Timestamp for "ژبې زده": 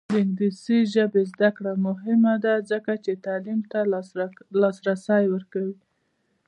0.93-1.49